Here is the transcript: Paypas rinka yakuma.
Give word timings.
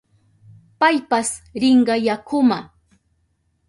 Paypas 0.79 1.29
rinka 1.61 1.95
yakuma. 2.07 2.57